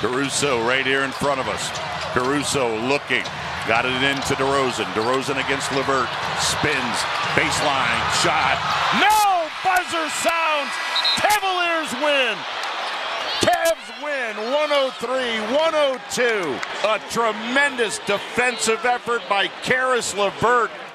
[0.00, 1.70] Caruso right here in front of us.
[2.14, 3.24] Caruso looking.
[3.66, 4.86] Got it into DeRozan.
[4.94, 6.08] DeRozan against Levert.
[6.38, 6.98] Spins.
[7.34, 7.98] Baseline.
[8.22, 8.56] Shot.
[9.02, 9.28] No!
[9.64, 10.70] Buzzer sounds.
[11.18, 12.38] Cavaliers win.
[13.42, 16.58] Cavs win 103 102.
[16.86, 20.70] A tremendous defensive effort by Caris Levert.